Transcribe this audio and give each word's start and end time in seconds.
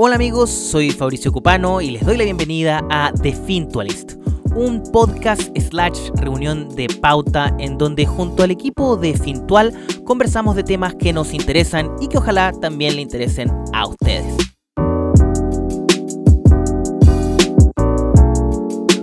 Hola 0.00 0.14
amigos, 0.14 0.50
soy 0.50 0.92
Fabricio 0.92 1.32
Cupano 1.32 1.80
y 1.80 1.90
les 1.90 2.06
doy 2.06 2.16
la 2.16 2.22
bienvenida 2.22 2.86
a 2.88 3.10
The 3.20 3.32
Fintualist, 3.32 4.12
un 4.54 4.80
podcast 4.92 5.50
slash 5.58 6.10
reunión 6.14 6.68
de 6.76 6.86
pauta 7.02 7.52
en 7.58 7.76
donde 7.78 8.06
junto 8.06 8.44
al 8.44 8.52
equipo 8.52 8.96
de 8.96 9.14
Fintual 9.14 9.74
conversamos 10.04 10.54
de 10.54 10.62
temas 10.62 10.94
que 10.94 11.12
nos 11.12 11.34
interesan 11.34 11.96
y 12.00 12.06
que 12.06 12.18
ojalá 12.18 12.52
también 12.52 12.94
le 12.94 13.02
interesen 13.02 13.50
a 13.72 13.88
ustedes. 13.88 14.36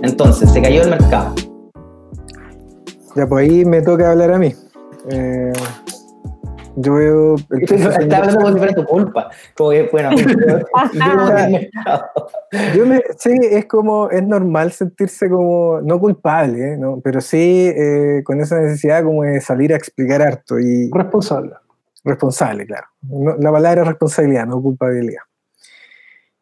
Entonces, 0.00 0.50
se 0.50 0.62
cayó 0.62 0.80
el 0.80 0.88
mercado. 0.88 1.34
Ya, 3.14 3.26
pues 3.28 3.50
ahí 3.50 3.66
me 3.66 3.82
toca 3.82 4.12
hablar 4.12 4.32
a 4.32 4.38
mí. 4.38 4.54
Eh, 5.10 5.52
yo 6.76 6.94
veo. 6.94 7.34
Está 7.60 8.18
hablando 8.18 8.40
como 8.40 8.52
si 8.52 8.58
fuera 8.58 8.74
tu 8.74 8.84
culpa. 8.84 9.30
Como 9.56 9.70
que, 9.70 9.88
bueno, 9.90 10.10
yo 12.74 12.86
me, 12.86 13.02
sí, 13.18 13.30
es 13.42 13.66
como, 13.66 14.10
es 14.10 14.22
normal 14.22 14.72
sentirse 14.72 15.30
como, 15.30 15.80
no 15.82 15.98
culpable, 15.98 16.74
¿eh? 16.74 16.76
¿no? 16.76 17.00
pero 17.02 17.20
sí 17.20 17.72
eh, 17.74 18.22
con 18.24 18.40
esa 18.40 18.60
necesidad 18.60 19.02
como 19.02 19.22
de 19.22 19.40
salir 19.40 19.72
a 19.72 19.76
explicar 19.76 20.22
harto. 20.22 20.60
Y, 20.60 20.90
responsable. 20.92 21.54
Responsable, 22.04 22.66
claro. 22.66 22.86
la 23.40 23.50
palabra 23.50 23.82
es 23.82 23.88
responsabilidad, 23.88 24.46
no 24.46 24.62
culpabilidad. 24.62 25.22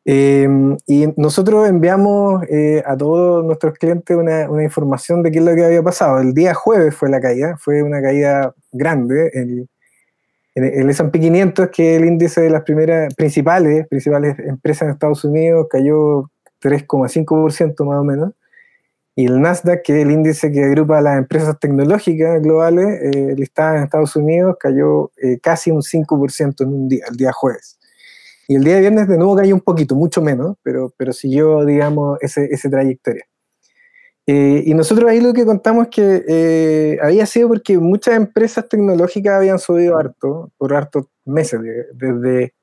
Eh, 0.06 0.46
y 0.87 1.09
nosotros 1.16 1.66
enviamos 1.66 2.42
a 2.84 2.95
todos 2.95 3.42
nuestros 3.42 3.73
clientes 3.78 4.14
una, 4.14 4.51
una, 4.51 4.62
información 4.62 5.23
de 5.23 5.30
qué 5.30 5.38
es 5.38 5.45
lo 5.45 5.54
que 5.54 5.64
había 5.64 5.82
pasado. 5.82 6.18
El 6.18 6.34
día 6.34 6.52
jueves 6.52 6.95
fue 6.95 7.09
la 7.09 7.23
caída, 7.23 7.56
fue 7.56 7.82
una 7.82 8.02
caída 8.02 8.54
grande. 8.73 9.30
El, 9.32 9.66
el 10.54 10.88
S&P 10.88 11.20
500, 11.20 11.68
que 11.70 11.94
es 11.94 12.00
el 12.00 12.06
índice 12.06 12.40
de 12.42 12.50
las 12.50 12.62
primeras 12.62 13.12
principales, 13.14 13.86
principales 13.88 14.38
empresas 14.38 14.82
en 14.82 14.90
Estados 14.90 15.24
Unidos, 15.24 15.66
cayó 15.68 16.30
3,5% 16.62 17.84
más 17.84 17.98
o 17.98 18.04
menos. 18.04 18.32
Y 19.16 19.26
el 19.26 19.40
Nasdaq, 19.40 19.82
que 19.82 19.96
es 19.96 20.04
el 20.04 20.10
índice 20.10 20.51
que 20.51 20.64
agrupa 20.64 21.01
las 21.01 21.18
empresas 21.18 21.59
tecnológicas 21.60 22.42
globales 22.42 23.01
eh, 23.01 23.34
listadas 23.37 23.79
en 23.79 23.84
Estados 23.84 24.16
Unidos, 24.16 24.56
cayó 24.59 25.12
eh, 25.23 25.38
casi 25.40 25.70
un 25.70 25.82
5% 25.82 26.62
en 26.62 26.68
un 26.68 26.88
día, 26.88 27.04
el 27.09 27.16
día 27.16 27.32
jueves. 27.32 27.79
Y 28.48 28.57
el 28.57 28.64
día 28.64 28.79
viernes 28.80 29.09
de 29.09 29.16
nuevo 29.16 29.36
cayó 29.36 29.54
un 29.54 29.60
poquito, 29.60 29.95
mucho 29.95 30.20
menos, 30.20 30.57
pero, 30.62 30.92
siguió, 31.12 31.64
digamos, 31.64 32.18
ese, 32.23 32.46
ese 32.51 32.68
trayectoria. 32.68 33.24
Eh, 34.26 34.62
y 34.64 34.72
nosotros 34.72 35.10
ahí 35.10 35.20
lo 35.20 35.34
que 35.34 35.44
contamos 35.44 35.84
es 35.84 35.90
que 35.90 36.24
eh, 36.26 36.98
había 37.02 37.26
sido 37.26 37.48
porque 37.48 37.76
muchas 37.78 38.16
empresas 38.16 38.66
tecnológicas 38.68 39.34
habían 39.34 39.58
subido 39.58 39.98
harto, 39.98 40.50
por 40.56 40.72
hartos 40.72 41.06
meses, 41.26 41.60
desde, 41.92 42.54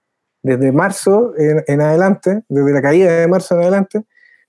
desde 0.42 0.72
marzo 0.72 1.34
en, 1.38 1.82
adelante, 1.82 2.42
desde 2.50 2.74
la 2.74 2.82
caída 2.82 3.12
de 3.12 3.28
marzo 3.28 3.56
en 3.56 3.62
adelante, 3.62 4.02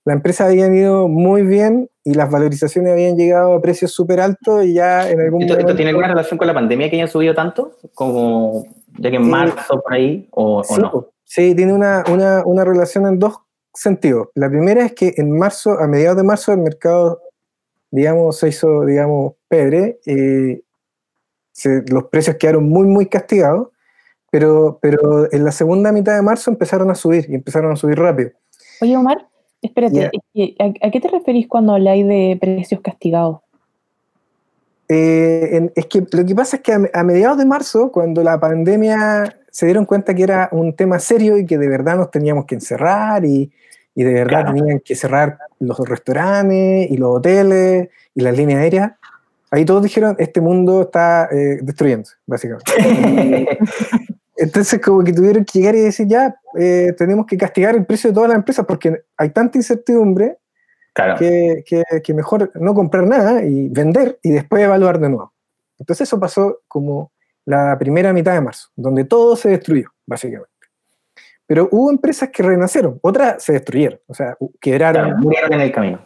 las 0.04 0.16
empresas 0.16 0.48
habían 0.48 0.74
ido 0.74 1.06
muy 1.06 1.42
bien 1.42 1.88
y 2.02 2.14
las 2.14 2.30
valorizaciones 2.30 2.92
habían 2.92 3.16
llegado 3.16 3.52
a 3.52 3.60
precios 3.60 3.92
súper 3.92 4.20
altos 4.20 4.64
y 4.64 4.74
ya 4.74 5.08
en 5.08 5.20
algún 5.20 5.42
¿Esto, 5.42 5.52
momento... 5.52 5.68
¿Esto 5.68 5.76
tiene 5.76 5.90
alguna 5.90 6.08
relación 6.08 6.38
con 6.38 6.46
la 6.46 6.54
pandemia 6.54 6.88
que 6.88 6.96
hayan 6.96 7.08
subido 7.08 7.34
tanto? 7.34 7.76
Como 7.94 8.64
ya 8.98 9.10
que 9.10 9.16
en 9.16 9.28
marzo 9.28 9.80
por 9.82 9.92
ahí, 9.92 10.26
o, 10.30 10.64
sí, 10.64 10.80
no? 10.80 11.08
Sí, 11.24 11.54
tiene 11.54 11.72
una, 11.72 12.04
una, 12.10 12.42
una 12.44 12.64
relación 12.64 13.06
en 13.06 13.18
dos 13.18 13.36
sentido. 13.74 14.30
La 14.34 14.48
primera 14.48 14.84
es 14.84 14.92
que 14.92 15.14
en 15.16 15.36
marzo, 15.36 15.78
a 15.78 15.86
mediados 15.86 16.16
de 16.16 16.22
marzo, 16.24 16.52
el 16.52 16.58
mercado, 16.58 17.20
digamos, 17.90 18.38
se 18.38 18.48
hizo, 18.48 18.84
digamos, 18.84 19.34
pedre. 19.48 20.00
y 20.06 20.62
los 21.90 22.04
precios 22.04 22.36
quedaron 22.36 22.68
muy, 22.68 22.86
muy 22.86 23.06
castigados. 23.06 23.68
Pero, 24.30 24.78
pero 24.80 25.30
en 25.30 25.44
la 25.44 25.52
segunda 25.52 25.92
mitad 25.92 26.14
de 26.14 26.22
marzo 26.22 26.50
empezaron 26.50 26.90
a 26.90 26.94
subir 26.94 27.26
y 27.28 27.34
empezaron 27.34 27.70
a 27.70 27.76
subir 27.76 27.98
rápido. 27.98 28.30
Oye, 28.80 28.96
Omar, 28.96 29.28
espérate, 29.60 30.06
¿a, 30.06 30.90
qué 30.90 31.00
te 31.00 31.08
referís 31.08 31.46
cuando 31.46 31.74
habláis 31.74 32.06
de 32.06 32.38
precios 32.40 32.80
castigados? 32.80 33.40
Eh, 34.88 35.70
es 35.74 35.86
que 35.86 36.04
lo 36.10 36.24
que 36.24 36.34
pasa 36.34 36.56
es 36.56 36.62
que 36.62 36.72
a, 36.72 37.04
mediados 37.04 37.36
de 37.36 37.44
marzo, 37.44 37.92
cuando 37.92 38.22
la 38.22 38.40
pandemia 38.40 39.38
se 39.50 39.66
dieron 39.66 39.84
cuenta 39.84 40.14
que 40.14 40.22
era 40.22 40.48
un 40.50 40.74
tema 40.74 40.98
serio 40.98 41.36
y 41.36 41.44
que 41.44 41.58
de 41.58 41.68
verdad 41.68 41.96
nos 41.96 42.10
teníamos 42.10 42.46
que 42.46 42.54
encerrar 42.54 43.26
y, 43.26 43.52
y 43.94 44.04
de 44.04 44.14
verdad 44.14 44.46
tenían 44.46 44.80
que 44.80 44.94
cerrar 44.94 45.38
los 45.58 45.78
restaurantes 45.80 46.90
y 46.90 46.96
los 46.96 47.16
hoteles 47.16 47.88
y 48.14 48.20
las 48.20 48.36
líneas 48.36 48.60
aéreas. 48.60 48.92
Ahí 49.50 49.64
todos 49.64 49.82
dijeron, 49.82 50.16
este 50.18 50.40
mundo 50.40 50.82
está 50.82 51.28
eh, 51.30 51.58
destruyéndose, 51.62 52.16
básicamente. 52.26 52.72
Entonces 54.36 54.80
como 54.80 55.04
que 55.04 55.12
tuvieron 55.12 55.44
que 55.44 55.58
llegar 55.58 55.74
y 55.74 55.80
decir, 55.80 56.08
ya, 56.08 56.34
eh, 56.58 56.94
tenemos 56.96 57.26
que 57.26 57.36
castigar 57.36 57.76
el 57.76 57.84
precio 57.84 58.10
de 58.10 58.14
todas 58.14 58.30
las 58.30 58.38
empresas 58.38 58.64
porque 58.66 59.02
hay 59.16 59.30
tanta 59.30 59.58
incertidumbre 59.58 60.38
que, 61.18 61.62
que, 61.66 61.82
que, 62.02 62.14
mejor 62.14 62.50
no 62.60 62.74
comprar 62.74 63.06
nada 63.06 63.44
y 63.44 63.68
vender 63.68 64.18
y 64.22 64.30
después 64.30 64.62
evaluar 64.62 64.98
de 64.98 65.10
nuevo. 65.10 65.32
Entonces 65.78 66.08
eso 66.08 66.18
pasó 66.18 66.60
como 66.68 67.12
la 67.44 67.76
primera 67.78 68.12
mitad 68.12 68.34
de 68.34 68.40
marzo, 68.40 68.68
donde 68.76 69.04
todo 69.04 69.36
se 69.36 69.50
destruyó, 69.50 69.88
básicamente. 70.06 70.51
Pero 71.46 71.68
hubo 71.70 71.90
empresas 71.90 72.30
que 72.30 72.42
renacieron, 72.42 72.98
otras 73.02 73.42
se 73.42 73.52
destruyeron, 73.52 74.00
o 74.06 74.14
sea, 74.14 74.36
quebraron. 74.60 75.20
murieron 75.20 75.52
en 75.52 75.60
el 75.60 75.72
camino. 75.72 76.00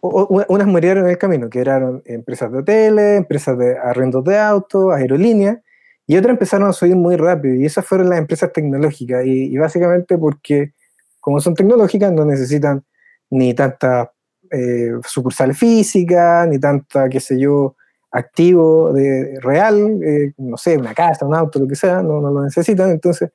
unas 0.00 0.66
murieron 0.66 1.04
en 1.04 1.10
el 1.10 1.18
camino, 1.18 1.48
quebraron 1.48 2.02
empresas 2.04 2.52
de 2.52 2.58
hoteles, 2.58 3.18
empresas 3.18 3.58
de 3.58 3.76
arrendos 3.78 4.22
de 4.24 4.38
autos, 4.38 4.92
aerolíneas, 4.94 5.58
y 6.06 6.16
otras 6.16 6.32
empezaron 6.32 6.68
a 6.68 6.72
subir 6.72 6.94
muy 6.94 7.16
rápido, 7.16 7.54
y 7.54 7.64
esas 7.64 7.84
fueron 7.84 8.10
las 8.10 8.18
empresas 8.18 8.52
tecnológicas, 8.52 9.24
y, 9.26 9.56
básicamente 9.56 10.18
porque, 10.18 10.72
como 11.20 11.40
son 11.40 11.54
tecnológicas, 11.54 12.12
no 12.12 12.24
necesitan 12.24 12.84
ni 13.30 13.54
tanta 13.54 14.12
eh, 14.52 14.92
sucursal 15.04 15.54
física, 15.54 16.46
ni 16.46 16.60
tanta, 16.60 17.08
qué 17.08 17.18
sé 17.18 17.40
yo, 17.40 17.74
activo 18.12 18.92
de 18.92 19.38
real, 19.40 20.00
eh, 20.02 20.32
no 20.38 20.56
sé, 20.56 20.78
una 20.78 20.94
casa, 20.94 21.26
un 21.26 21.34
auto, 21.34 21.58
lo 21.58 21.66
que 21.66 21.74
sea, 21.74 22.02
no, 22.02 22.20
no 22.20 22.30
lo 22.30 22.42
necesitan, 22.42 22.90
entonces 22.90 23.30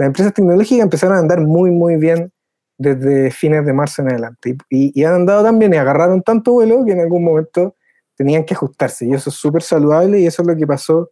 las 0.00 0.06
empresas 0.06 0.32
tecnológicas 0.32 0.82
empezaron 0.82 1.18
a 1.18 1.20
andar 1.20 1.42
muy, 1.42 1.70
muy 1.70 1.96
bien 1.96 2.32
desde 2.78 3.30
fines 3.30 3.66
de 3.66 3.74
marzo 3.74 4.00
en 4.00 4.08
adelante. 4.08 4.56
Y, 4.70 5.04
han 5.04 5.12
andado 5.12 5.44
tan 5.44 5.58
bien 5.58 5.74
y 5.74 5.76
agarraron 5.76 6.22
tanto 6.22 6.52
vuelo 6.52 6.86
que 6.86 6.92
en 6.92 7.00
algún 7.00 7.22
momento 7.22 7.76
tenían 8.16 8.44
que 8.44 8.54
ajustarse. 8.54 9.04
Y 9.04 9.12
eso 9.12 9.28
es 9.28 9.36
súper 9.36 9.62
saludable 9.62 10.18
y 10.18 10.26
eso 10.26 10.40
es 10.40 10.48
lo 10.48 10.56
que 10.56 10.66
pasó, 10.66 11.10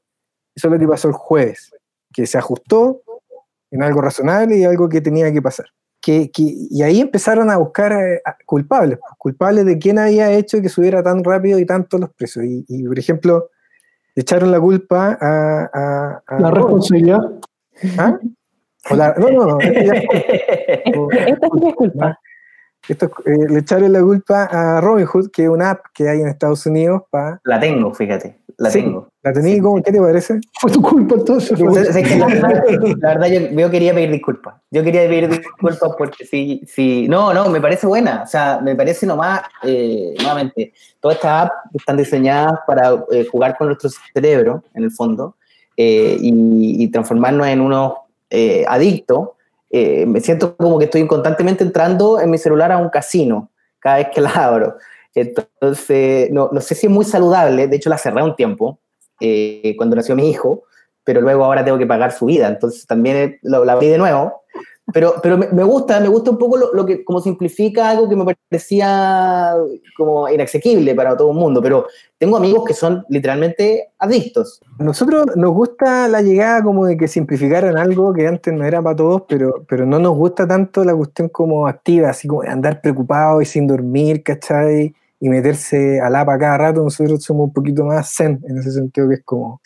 eso 0.55 0.69
es 0.69 0.73
lo 0.73 0.79
que 0.79 0.89
pasó 0.89 1.09
el 1.09 1.13
jueves, 1.13 1.71
que 2.15 2.25
se 2.25 2.39
ajustó 2.39 3.03
en 3.71 3.83
algo 3.83 4.01
razonable 4.01 4.57
y 4.57 4.65
algo 4.65 4.89
que 4.89 5.03
tenía 5.03 5.31
que 5.31 5.43
pasar. 5.43 5.67
Que, 6.01 6.31
y 6.35 6.83
ahí 6.83 7.03
empezaron 7.03 7.51
a 7.51 7.59
buscar 7.59 7.93
eh, 7.93 8.23
culpables, 8.47 8.99
pues, 8.99 9.13
culpables 9.19 9.67
de 9.67 9.77
quién 9.77 9.99
había 9.99 10.33
hecho 10.33 10.63
que 10.63 10.71
subiera 10.71 11.03
tan 11.03 11.23
rápido 11.23 11.59
y 11.59 11.67
tanto 11.67 11.99
los 11.99 12.09
precios. 12.15 12.47
Y, 12.47 12.85
por 12.85 12.99
ejemplo, 12.99 13.51
echaron 14.17 14.51
la 14.51 14.59
culpa 14.59 15.19
a... 15.21 16.23
la 16.39 16.51
responsabilidad. 16.51 17.21
¿Ah? 17.99 18.19
No, 18.91 19.31
no, 19.31 19.47
no. 19.47 19.61
Esta 19.61 21.49
sí 21.53 21.69
es 21.69 21.75
culpa. 21.75 22.19
Esto, 22.89 23.11
eh, 23.27 23.51
le 23.51 23.59
echaron 23.59 23.93
la 23.93 24.01
culpa 24.01 24.45
a 24.45 24.81
Robinhood, 24.81 25.31
que 25.31 25.45
es 25.45 25.49
una 25.49 25.73
app 25.73 25.81
que 25.93 26.09
hay 26.09 26.21
en 26.21 26.29
Estados 26.29 26.65
Unidos 26.65 27.03
para... 27.11 27.39
La 27.45 27.61
tengo, 27.61 27.93
fíjate, 27.93 28.39
la 28.57 28.71
tengo. 28.71 29.09
¿La 29.23 29.33
tenéis? 29.33 29.61
¿Cómo? 29.61 29.83
¿Qué 29.83 29.93
te 29.93 30.01
parece? 30.01 30.41
Fue 30.59 30.71
tu 30.73 30.81
culpa 30.81 31.17
entonces. 31.17 31.61
la, 31.61 33.15
verdad, 33.15 33.29
yo, 33.29 33.71
quería 33.71 33.93
pedir 33.93 34.11
disculpas. 34.11 34.55
Yo 34.71 34.83
quería 34.83 35.03
pedir 35.03 35.29
disculpas 35.29 35.91
porque 35.99 36.25
sí, 36.25 36.63
sí, 36.67 37.07
no, 37.09 37.35
no, 37.35 37.51
me 37.51 37.61
parece 37.61 37.87
buena. 37.87 38.23
O 38.23 38.27
sea, 38.27 38.61
me 38.63 38.75
parece 38.75 39.05
nomás, 39.07 39.43
eh, 39.65 40.15
nuevamente, 40.19 40.73
todas 40.99 41.17
estas 41.17 41.43
apps 41.43 41.55
están 41.75 41.99
diseñadas 41.99 42.61
para 42.67 43.05
eh, 43.11 43.27
jugar 43.31 43.55
con 43.59 43.67
nuestro 43.67 43.91
cerebro, 44.15 44.65
en 44.73 44.85
el 44.85 44.91
fondo, 44.91 45.37
y, 45.77 46.83
y 46.83 46.89
transformarnos 46.89 47.47
en 47.47 47.61
unos 47.61 47.93
eh, 48.31 48.65
adicto, 48.69 49.37
eh, 49.71 50.07
me 50.07 50.21
siento 50.21 50.57
como 50.57 50.79
que 50.79 50.87
estoy 50.87 51.07
constantemente 51.07 51.63
entrando 51.63 52.21
en 52.21 52.31
mi 52.31 52.39
celular 52.39 52.73
a 52.73 52.79
un 52.79 52.89
casino 52.89 53.51
cada 53.79 53.97
vez 53.97 54.09
que 54.15 54.21
la 54.23 54.31
abro. 54.31 54.77
Entonces, 55.15 56.31
no, 56.31 56.49
no 56.53 56.61
sé 56.61 56.75
si 56.75 56.87
es 56.87 56.93
muy 56.93 57.05
saludable, 57.05 57.67
de 57.67 57.77
hecho 57.77 57.91
la 57.91 57.99
cerré 57.99 58.23
un 58.23 58.37
tiempo, 58.37 58.79
eh, 59.21 59.75
cuando 59.77 59.97
nació 59.97 60.15
mi 60.15 60.31
hijo, 60.31 60.65
pero 61.03 61.21
luego 61.21 61.45
ahora 61.45 61.65
tengo 61.65 61.79
que 61.79 61.87
pagar 61.87 62.13
su 62.13 62.27
vida, 62.27 62.49
entonces 62.49 62.87
también 62.87 63.39
lo, 63.43 63.65
la 63.65 63.73
abrí 63.73 63.89
de 63.89 63.99
nuevo, 63.99 64.43
pero, 64.93 65.17
pero 65.23 65.37
me, 65.37 65.65
gusta, 65.65 66.01
me 66.01 66.09
gusta 66.09 66.31
un 66.31 66.39
poco 66.39 66.57
lo, 66.57 66.87
que 66.87 67.05
como 67.05 67.21
simplifica 67.21 67.91
algo 67.91 68.09
que 68.09 68.17
me 68.17 68.25
parecía 68.25 69.55
como 69.97 70.29
inaccesible 70.31 70.95
para 70.95 71.15
todo 71.15 71.31
el 71.31 71.37
mundo, 71.37 71.61
pero 71.61 71.87
tengo 72.17 72.39
amigos 72.39 72.65
que 72.65 72.73
son 72.73 73.05
literalmente 73.11 73.91
adictos. 73.99 74.63
Nosotros 74.79 75.27
nos 75.37 75.53
gusta 75.53 76.09
la 76.09 76.23
llegada 76.23 76.63
como 76.63 76.87
de 76.87 76.97
que 76.97 77.07
simplificaran 77.07 77.77
algo 77.77 78.15
que 78.15 78.27
antes 78.27 78.55
no 78.55 78.65
era 78.65 78.81
para 78.83 78.97
todos, 78.97 79.25
pero, 79.29 79.67
pero 79.69 79.85
no 79.85 79.99
nos 79.99 80.17
gusta 80.17 80.49
tanto 80.49 80.83
la 80.85 80.97
cuestión 80.97 81.29
como 81.29 81.67
activa, 81.67 82.09
así 82.09 82.27
como 82.27 82.43
andar 82.43 82.81
preocupado 82.81 83.43
y 83.43 83.45
sin 83.45 83.67
dormir, 83.67 84.23
¿cachai? 84.23 84.95
Y 85.21 85.29
meterse 85.29 86.01
al 86.01 86.17
APA 86.17 86.39
cada 86.39 86.59
rato, 86.59 86.83
nosotros 86.83 87.23
somos 87.23 87.49
un 87.49 87.53
poquito 87.53 87.85
más 87.85 88.15
zen 88.15 88.41
en 88.49 88.57
ese 88.57 88.73
sentido 88.73 89.07
que 89.09 89.17
es 89.17 89.23
como, 89.23 89.61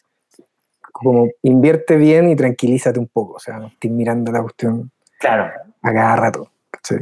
como 0.90 1.28
invierte 1.42 1.96
bien 1.96 2.28
y 2.28 2.34
tranquilízate 2.34 2.98
un 2.98 3.06
poco, 3.06 3.34
o 3.34 3.38
sea, 3.38 3.58
no 3.58 3.69
estés 3.69 3.90
mirando 3.90 4.32
la 4.32 4.42
cuestión 4.42 4.90
Claro. 5.22 5.50
a 5.82 5.92
cada 5.92 6.16
rato. 6.16 6.48
¿cachai? 6.70 6.98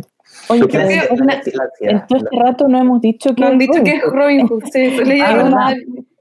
Oye, 0.48 0.60
la- 0.72 0.78
la 0.84 1.34
ansiedad, 1.34 1.68
en 1.80 2.06
todo 2.06 2.18
este 2.18 2.36
rato 2.38 2.68
no 2.68 2.78
hemos 2.78 3.00
dicho 3.00 3.34
que 3.34 3.40
Me 3.42 3.46
han 3.48 3.58
dicho 3.58 3.82
que 3.82 3.90
es 3.96 4.02
sí, 4.72 4.80
estoy 4.86 5.20
Ah, 5.22 5.42
una- 5.44 5.74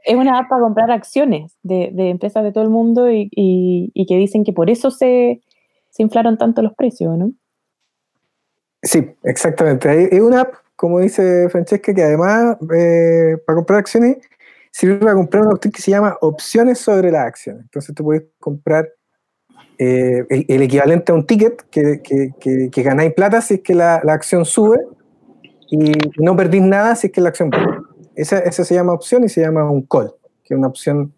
es 0.05 0.15
una 0.15 0.39
app 0.39 0.49
para 0.49 0.61
comprar 0.61 0.89
acciones 0.91 1.55
de, 1.61 1.91
de 1.93 2.09
empresas 2.09 2.43
de 2.43 2.51
todo 2.51 2.63
el 2.63 2.69
mundo 2.71 3.11
y, 3.11 3.29
y- 3.31 3.91
y 3.93 4.05
que 4.07 4.15
dicen 4.17 4.43
que 4.43 4.53
por 4.53 4.69
eso 4.71 4.89
se, 4.91 5.41
se 5.89 6.01
inflaron 6.03 6.37
tanto 6.37 6.61
los 6.63 6.73
precios, 6.73 7.15
¿no? 7.17 7.31
Sí, 8.81 9.11
exactamente. 9.23 10.15
Es 10.15 10.21
una 10.21 10.41
app, 10.41 10.53
como 10.75 10.99
dice 10.99 11.49
Francesca, 11.49 11.93
que 11.93 12.01
además 12.03 12.57
eh, 12.75 13.37
para 13.45 13.57
comprar 13.57 13.79
acciones 13.79 14.17
sirve 14.71 14.97
para 14.99 15.15
comprar 15.15 15.43
una 15.43 15.53
opción 15.55 15.71
que 15.73 15.81
se 15.81 15.91
llama 15.91 16.17
opciones 16.21 16.79
sobre 16.79 17.11
las 17.11 17.25
acciones. 17.25 17.63
Entonces 17.63 17.93
tú 17.93 18.03
puedes 18.03 18.23
comprar 18.39 18.87
eh, 19.79 20.25
el, 20.29 20.45
el 20.47 20.61
equivalente 20.61 21.11
a 21.11 21.15
un 21.15 21.25
ticket 21.25 21.63
que, 21.71 22.01
que, 22.03 22.31
que- 22.39 22.69
que 22.69 22.83
ganáis 22.83 23.13
plata 23.13 23.41
si 23.41 23.55
es 23.55 23.61
que 23.61 23.73
la, 23.73 24.01
la 24.03 24.13
acción 24.13 24.45
sube 24.45 24.77
y 25.71 25.91
no 26.19 26.35
perdís 26.35 26.61
nada 26.61 26.95
si 26.95 27.07
es 27.07 27.13
que 27.13 27.21
la 27.21 27.29
acción 27.29 27.49
baja. 27.49 27.81
Esa, 28.15 28.39
esa 28.39 28.63
se 28.65 28.75
llama 28.75 28.93
opción 28.93 29.23
y 29.23 29.29
se 29.29 29.41
llama 29.41 29.69
un 29.69 29.83
call, 29.83 30.11
que 30.43 30.53
es 30.53 30.57
una 30.57 30.67
opción 30.67 31.13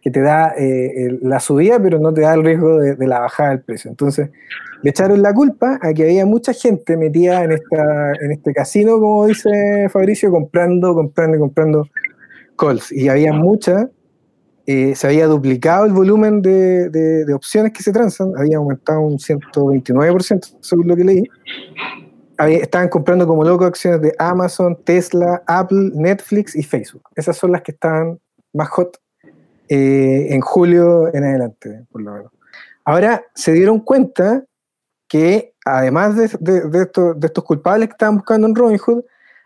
que 0.00 0.10
te 0.10 0.20
da 0.20 0.54
eh, 0.56 1.18
la 1.20 1.40
subida, 1.40 1.78
pero 1.80 1.98
no 1.98 2.14
te 2.14 2.20
da 2.22 2.34
el 2.34 2.44
riesgo 2.44 2.78
de, 2.78 2.94
de 2.94 3.06
la 3.06 3.18
bajada 3.20 3.50
del 3.50 3.60
precio. 3.60 3.90
Entonces, 3.90 4.30
le 4.82 4.90
echaron 4.90 5.20
la 5.20 5.34
culpa 5.34 5.78
a 5.82 5.92
que 5.92 6.04
había 6.04 6.24
mucha 6.24 6.52
gente 6.52 6.96
metida 6.96 7.42
en, 7.42 7.52
esta, 7.52 8.12
en 8.20 8.30
este 8.32 8.52
casino, 8.54 9.00
como 9.00 9.26
dice 9.26 9.88
Fabricio, 9.90 10.30
comprando, 10.30 10.94
comprando 10.94 11.36
y 11.36 11.40
comprando 11.40 11.88
calls. 12.56 12.92
Y 12.92 13.08
había 13.08 13.32
mucha, 13.32 13.90
eh, 14.66 14.94
se 14.94 15.06
había 15.06 15.26
duplicado 15.26 15.86
el 15.86 15.92
volumen 15.92 16.42
de, 16.42 16.88
de- 16.90 17.34
opciones 17.34 17.72
que 17.72 17.82
se 17.82 17.92
transan, 17.92 18.32
había 18.36 18.56
aumentado 18.58 19.00
un 19.00 19.18
129%, 19.18 20.58
según 20.60 20.88
lo 20.88 20.96
que 20.96 21.04
leí. 21.04 21.24
Estaban 22.38 22.88
comprando 22.88 23.26
como 23.26 23.44
locos 23.44 23.66
acciones 23.68 24.02
de 24.02 24.14
Amazon, 24.18 24.76
Tesla, 24.84 25.42
Apple, 25.46 25.90
Netflix 25.94 26.54
y 26.54 26.62
Facebook. 26.62 27.02
Esas 27.14 27.36
son 27.36 27.52
las 27.52 27.62
que 27.62 27.72
estaban 27.72 28.18
más 28.52 28.68
hot 28.68 28.98
eh, 29.68 30.26
en 30.30 30.40
julio 30.42 31.12
en 31.14 31.24
adelante, 31.24 31.86
por 31.90 32.02
lo 32.02 32.12
menos. 32.12 32.32
Ahora 32.84 33.24
se 33.34 33.52
dieron 33.52 33.80
cuenta 33.80 34.44
que 35.08 35.54
además 35.64 36.14
de, 36.16 36.28
de- 36.40 36.68
de 36.68 36.82
estos, 36.82 37.18
de 37.18 37.26
estos 37.26 37.44
culpables 37.44 37.88
que 37.88 37.92
estaban 37.92 38.16
buscando 38.16 38.46
en 38.46 38.54
Robinhood, 38.54 39.02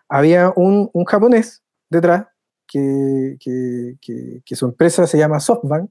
había 0.08 0.52
un, 0.56 0.90
un 0.92 1.04
japonés 1.04 1.62
detrás 1.90 2.26
que, 2.70 3.36
que- 3.40 3.96
que- 4.00 4.42
que 4.44 4.56
su 4.56 4.66
empresa 4.66 5.06
se 5.06 5.18
llama 5.18 5.40
SoftBank, 5.40 5.90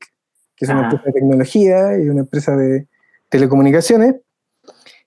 que 0.56 0.66
es 0.66 0.70
una 0.70 0.82
Ah. 0.82 0.84
empresa 0.86 1.04
de 1.06 1.12
tecnología 1.14 1.98
y 2.00 2.08
una 2.10 2.22
empresa 2.22 2.56
de 2.56 2.88
telecomunicaciones. 3.30 4.16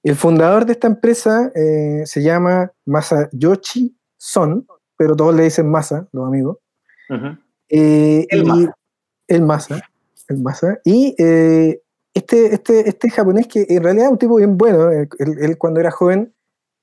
El 0.03 0.17
fundador 0.17 0.67
de 0.67 0.73
esta 0.73 0.87
empresa 0.89 1.51
eh, 1.55 2.03
se 2.05 2.23
llama 2.23 2.73
Masayoshi 2.87 3.97
Son, 4.19 4.67
pero 4.97 5.17
todos 5.17 5.35
le 5.35 5.45
dicen 5.45 5.69
Masa, 5.71 6.07
los 6.13 6.27
amigos. 6.27 6.59
Ujú. 7.09 7.39
Eh, 7.69 8.27
El 8.31 8.45
Masa. 8.45 8.77
El 9.29 9.43
Masa. 9.43 9.81
El 10.29 10.39
Masa. 10.39 10.79
Y 10.85 11.15
eh, 11.19 11.81
este, 12.15 12.55
este, 12.55 12.89
este 12.89 13.11
japonés 13.11 13.47
que 13.47 13.65
en 13.69 13.83
realidad 13.83 14.07
es 14.07 14.13
un 14.13 14.19
tipo 14.19 14.37
bien 14.37 14.57
bueno, 14.59 14.91
él, 14.91 15.09
él- 15.19 15.39
él 15.41 15.59
cuando 15.59 15.81
era 15.81 15.91
joven 15.91 16.33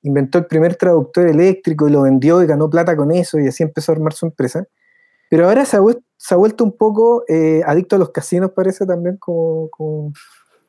inventó 0.01 0.37
el 0.39 0.45
primer 0.47 0.75
traductor 0.75 1.27
eléctrico 1.27 1.87
y 1.87 1.91
lo 1.91 2.01
vendió 2.03 2.41
y 2.41 2.47
ganó 2.47 2.69
plata 2.69 2.95
con 2.95 3.11
eso 3.11 3.37
y 3.39 3.47
así 3.47 3.63
empezó 3.63 3.91
a 3.91 3.95
armar 3.95 4.13
su 4.13 4.25
empresa. 4.25 4.65
Pero 5.29 5.47
ahora 5.47 5.63
se 5.65 5.77
ha, 5.77 5.79
vuel- 5.81 6.03
se 6.17 6.33
ha 6.33 6.37
vuelto 6.37 6.63
un 6.63 6.75
poco 6.75 7.23
eh, 7.27 7.61
adicto 7.65 7.95
a 7.95 7.99
los 7.99 8.09
casinos, 8.09 8.51
parece 8.51 8.85
también, 8.85 9.17
como, 9.17 9.69
como, 9.69 10.11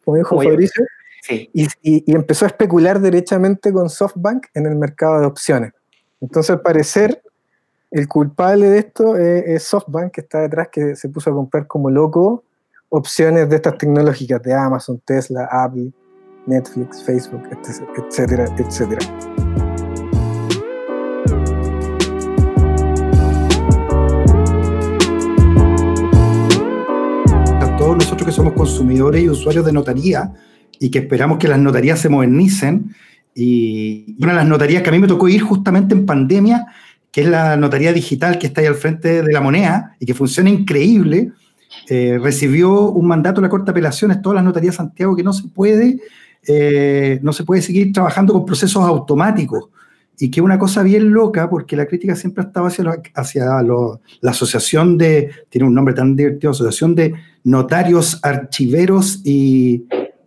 como 0.05 0.17
dijo 0.17 0.29
Como. 0.37 0.43
Fabricio, 0.43 0.85
Sí. 1.23 1.51
y, 1.53 1.65
y- 1.83 2.05
y 2.07 2.15
empezó 2.15 2.47
a 2.47 2.49
especular 2.49 2.99
derechamente 3.01 3.73
con 3.73 3.91
SoftBank 3.91 4.47
en 4.55 4.67
el 4.67 4.77
mercado 4.77 5.21
de 5.21 5.27
opciones. 5.27 5.73
Entonces, 6.21 6.51
al 6.51 6.61
parecer, 6.63 7.23
el 7.91 8.09
culpable 8.09 8.71
de 8.71 8.79
esto 8.79 9.17
es, 9.17 9.45
es 9.47 9.63
SoftBank, 9.65 10.13
que 10.13 10.21
está 10.23 10.41
detrás, 10.41 10.69
que 10.73 10.95
se 10.97 11.09
puso 11.11 11.31
a 11.31 11.35
comprar 11.35 11.67
como 11.67 11.91
loco 11.91 12.45
opciones 12.89 13.49
de 13.49 13.57
estas 13.57 13.77
tecnológicas 13.79 14.43
de 14.43 14.55
Amazon, 14.55 15.01
Tesla, 15.05 15.47
Apple, 15.51 15.91
Netflix, 16.47 17.03
Facebook, 17.05 17.43
etc- 17.51 17.87
etcétera, 17.99 18.47
etcétera. 18.59 19.01
Nosotros 28.01 28.27
que 28.27 28.33
somos 28.33 28.55
consumidores 28.55 29.23
y 29.23 29.29
usuarios 29.29 29.65
de 29.65 29.73
notaría 29.73 30.33
y 30.79 30.91
que 30.91 31.01
esperamos 31.01 31.39
que 31.39 31.49
las 31.49 31.59
notarías 31.59 32.01
se 32.01 32.09
modernicen. 32.09 32.95
Y 33.35 34.17
una 34.19 34.33
de 34.33 34.39
las 34.39 34.49
notarías 34.49 34.83
que 34.83 34.89
a 34.89 34.93
mí 34.93 34.99
me 34.99 35.07
tocó 35.07 35.29
ir 35.29 35.43
justamente 35.43 35.95
en 35.95 36.07
pandemia, 36.07 36.67
que 37.13 37.21
es 37.21 37.29
la 37.29 37.57
notaría 37.57 37.93
digital 37.93 38.39
que 38.39 38.47
está 38.47 38.63
ahí 38.63 38.67
al 38.67 38.75
frente 38.75 39.23
de 39.23 39.33
la 39.33 39.43
moneda 39.43 39.97
y 40.01 40.07
que 40.07 40.15
funciona 40.15 40.49
increíble, 40.49 41.33
eh, 41.89 42.19
recibió 42.21 42.91
un 42.91 43.07
mandato 43.07 43.41
de 43.41 43.47
la 43.47 43.51
Corte 43.51 43.67
de 43.67 43.73
Apelaciones, 43.73 44.23
todas 44.23 44.37
las 44.37 44.45
notarías 44.45 44.75
de 44.75 44.79
Santiago, 44.79 45.15
que 45.15 45.23
no 45.23 45.35
se 45.35 45.49
puede, 45.49 46.01
eh, 46.47 47.21
no 47.23 47.35
se 47.35 47.45
puede 47.45 47.61
seguir 47.61 47.93
trabajando 47.93 48.33
con 48.33 48.47
procesos 48.47 48.83
automáticos. 48.83 49.69
Y 50.23 50.31
que 50.31 50.41
es 50.41 50.45
una 50.45 50.59
cosa 50.59 50.83
bien 50.83 51.11
loca, 51.13 51.49
porque 51.49 51.77
la 51.77 51.87
crítica 51.87 52.15
siempre 52.15 52.45
ha 52.45 52.47
estado 52.49 52.67
hacia, 52.67 52.85
lo- 52.85 52.93
hacia 53.15 53.63
lo- 53.63 54.01
la 54.21 54.31
asociación 54.33 54.99
de, 54.99 55.31
tiene 55.49 55.67
un 55.67 55.75
nombre 55.75 55.95
tan 55.95 56.15
divertido, 56.15 56.51
Asociación 56.51 56.95
de 56.95 57.15
Notarios, 57.45 58.21
Archiveros 58.23 59.23
y, 59.25 59.87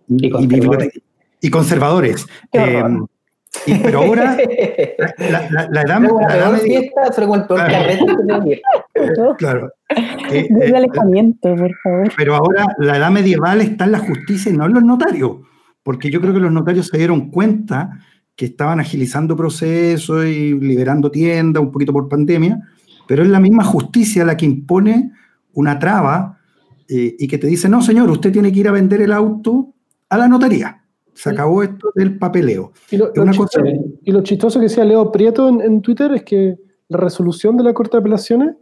Y 0.09 0.25
y, 0.27 0.29
conservadores. 0.31 0.49
bibliote- 0.49 1.03
y 1.41 1.49
conservadores. 1.49 2.25
Qué 2.51 2.59
Eh, 2.79 2.83
y- 3.67 3.75
pero 3.75 3.99
ahora, 4.01 4.35
la, 5.19 5.49
la- 5.51 5.67
la 5.71 5.81
edad, 5.83 6.01
la 6.01 6.57
fiesta, 6.57 7.01
el 7.05 7.13
peor 7.45 7.45
Claro. 7.47 8.05
tenía. 8.27 8.57
claro. 9.37 9.71
Eh, 10.31 10.47
eh, 10.61 10.73
alejamiento, 10.75 11.55
por 11.55 11.71
favor. 11.83 12.11
Pero 12.17 12.35
ahora 12.35 12.65
la 12.79 12.97
edad 12.97 13.11
medieval 13.11 13.61
está 13.61 13.85
en 13.85 13.91
la 13.91 13.99
justicia 13.99 14.51
y 14.51 14.57
no 14.57 14.65
en 14.65 14.73
los 14.73 14.83
notarios, 14.83 15.37
porque 15.83 16.09
yo 16.09 16.19
creo 16.19 16.33
que 16.33 16.39
los 16.39 16.51
notarios 16.51 16.87
se 16.87 16.97
dieron 16.97 17.29
cuenta 17.29 17.99
que 18.35 18.45
estaban 18.45 18.79
agilizando 18.79 19.35
procesos 19.35 20.25
y 20.25 20.53
liberando 20.59 21.11
tiendas 21.11 21.61
un 21.61 21.71
poquito 21.71 21.93
por 21.93 22.09
pandemia, 22.09 22.59
pero 23.07 23.21
es 23.23 23.29
la 23.29 23.39
misma 23.39 23.63
justicia 23.63 24.25
la 24.25 24.35
que 24.37 24.45
impone 24.45 25.11
una 25.53 25.77
traba 25.77 26.39
eh, 26.87 27.15
y 27.19 27.27
que 27.27 27.37
te 27.37 27.47
dice, 27.47 27.69
no 27.69 27.81
señor, 27.81 28.09
usted 28.09 28.31
tiene 28.31 28.51
que 28.51 28.59
ir 28.59 28.67
a 28.67 28.71
vender 28.71 29.01
el 29.01 29.11
auto 29.11 29.73
a 30.09 30.17
la 30.17 30.27
notaría. 30.27 30.79
Se 31.13 31.29
acabó 31.29 31.61
esto 31.61 31.91
del 31.93 32.17
papeleo. 32.17 32.73
Y 32.89 32.97
lo, 32.97 33.13
chistoso, 33.13 33.37
cosa- 33.37 33.61
y 34.03 34.11
lo 34.11 34.23
chistoso 34.23 34.59
que 34.59 34.63
decía 34.65 34.83
Leo 34.83 35.11
Prieto 35.11 35.47
en, 35.47 35.61
en 35.61 35.81
Twitter 35.81 36.11
es 36.13 36.23
que 36.23 36.55
la 36.87 36.97
resolución 36.97 37.55
de 37.55 37.63
la 37.63 37.73
Corte 37.73 37.97
de 37.97 38.01
Apelaciones 38.01 38.55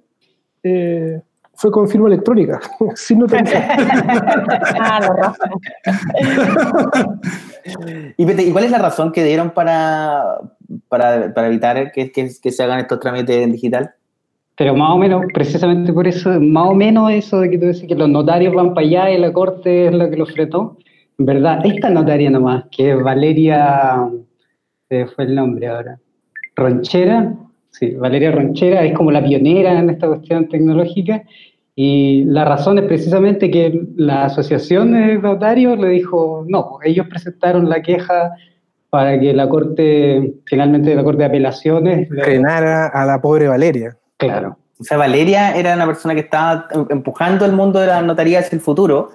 eh, 0.63 1.22
fue 1.53 1.72
con 1.72 1.88
firma 1.88 2.07
electrónica, 2.07 2.60
sin 2.96 3.19
notarizar. 3.19 3.77
Ah. 4.84 5.34
¿Y, 8.18 8.24
¿y 8.41 8.51
cuál 8.51 8.63
es 8.65 8.72
la 8.72 8.77
razón 8.80 9.12
que 9.12 9.24
dieron 9.24 9.51
para, 9.51 10.39
para, 10.89 11.34
para 11.34 11.48
evitar 11.48 11.91
que, 11.91 12.12
que- 12.12 12.30
que 12.41 12.51
se 12.51 12.63
hagan 12.63 12.80
estos 12.80 13.00
trámites 13.00 13.36
en 13.38 13.51
digital? 13.51 13.91
Pero 14.58 14.75
más 14.75 14.91
o 14.91 14.98
menos, 14.98 15.24
precisamente 15.34 15.91
por 15.94 16.08
eso, 16.08 16.30
más 16.39 16.68
o 16.68 16.75
menos 16.75 17.12
eso 17.12 17.39
de 17.39 17.50
que 17.50 17.58
tú 17.58 17.65
dices 17.68 17.88
que 17.88 17.96
los 17.96 18.10
notarios 18.10 18.53
van 18.53 18.74
para 18.74 18.86
allá 18.86 19.12
y 19.12 19.18
la 19.18 19.32
corte 19.34 19.88
es 19.88 19.94
la 19.94 20.10
que 20.10 20.18
lo 20.18 20.25
fretó. 20.25 20.77
En 21.18 21.25
verdad, 21.25 21.65
esta 21.65 21.89
notaria 21.89 22.30
nomás, 22.30 22.65
que 22.72 22.94
Valeria, 22.96 24.08
se 24.89 25.06
fue 25.08 25.24
el 25.25 25.36
nombre 25.36 25.68
ahora, 25.68 26.00
Ronchera, 26.56 27.34
sí, 27.72 27.91
Valeria 27.96 28.32
Ronchera 28.32 28.84
es 28.84 28.94
como 28.94 29.12
la 29.12 29.24
pionera 29.24 29.80
en 29.80 29.89
esta 29.89 30.08
cuestión 30.08 30.48
tecnológica 30.50 31.24
y 31.75 32.25
la 32.25 32.44
razón 32.46 32.78
es 32.80 32.86
precisamente 32.86 33.50
que 33.50 33.82
la 33.96 34.25
asociación 34.25 34.92
de 34.94 35.18
notarios 35.20 35.80
le 35.80 35.88
dijo, 35.90 36.44
no, 36.48 36.80
ellos 36.84 37.08
presentaron 37.08 37.70
la 37.70 37.82
queja 37.82 38.32
para 38.90 39.18
que 39.20 39.34
la 39.34 39.48
corte, 39.48 40.34
finalmente 40.46 40.94
la 40.94 41.04
corte 41.04 41.20
de 41.20 41.25
apelaciones, 41.25 42.10
le- 42.10 42.24
Frenara 42.24 42.88
a 42.88 43.06
la 43.06 43.22
pobre 43.22 43.48
Valeria. 43.48 43.96
claro, 44.18 44.58
O 44.80 44.84
sea, 44.84 44.98
Valeria 44.98 45.56
era 45.56 45.75
una 45.75 45.86
persona 45.86 46.13
que 46.13 46.20
estaba 46.22 46.68
empujando 46.90 47.46
el 47.46 47.54
mundo 47.54 47.80
de 47.80 47.88
la 47.88 48.01
notaría 48.01 48.40
hacia 48.40 48.56
el 48.58 48.62
futuro 48.62 49.12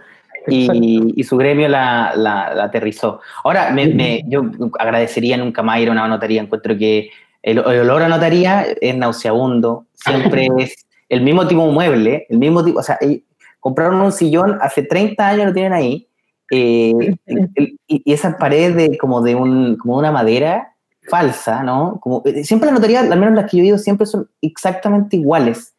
y, 0.48 1.12
y 1.20 1.24
su 1.24 1.36
gremio 1.36 1.68
la, 1.68 2.12
la- 2.16 2.54
la 2.54 2.64
aterrizó. 2.64 3.20
Ahora, 3.44 3.70
me- 3.72 3.88
me- 3.88 4.22
yo 4.28 4.44
agradecería 4.78 5.36
nunca 5.36 5.62
más 5.62 5.80
ir 5.80 5.88
a 5.88 5.92
una 5.92 6.08
notaría. 6.08 6.40
Encuentro 6.40 6.78
que 6.78 7.10
el, 7.42 7.58
el 7.58 7.80
olor 7.80 8.02
a 8.02 8.08
notaría 8.08 8.64
es 8.80 8.96
nauseabundo. 8.96 9.86
Siempre 9.92 10.48
es 10.58 10.85
el 11.08 11.22
mismo 11.22 11.46
tipo 11.46 11.64
de 11.66 11.72
mueble, 11.72 12.26
el 12.28 12.38
mismo 12.38 12.64
tipo. 12.64 12.78
O 12.80 12.82
sea, 12.82 12.98
eh, 13.00 13.22
compraron 13.60 14.00
un 14.00 14.12
sillón 14.12 14.58
hace 14.60 14.82
30 14.82 15.28
años, 15.28 15.46
lo 15.46 15.52
tienen 15.52 15.72
ahí. 15.72 16.08
eh, 16.52 16.92
el- 17.26 17.50
el- 17.56 17.80
y, 17.88 18.02
y 18.04 18.12
esas 18.12 18.36
paredes 18.36 18.76
de, 18.76 18.96
como 18.98 19.20
de 19.20 19.34
un, 19.34 19.76
como 19.76 19.96
una 19.98 20.12
madera 20.12 20.74
falsa, 21.10 21.64
¿no? 21.64 21.98
Como, 22.00 22.22
eh, 22.24 22.44
siempre 22.44 22.66
las 22.66 22.74
notarías, 22.74 23.10
al 23.10 23.18
menos 23.18 23.34
las 23.34 23.50
que 23.50 23.56
yo 23.56 23.64
he 23.64 23.66
ido, 23.66 23.78
siempre 23.78 24.06
son 24.06 24.28
exactamente 24.40 25.16
iguales. 25.16 25.74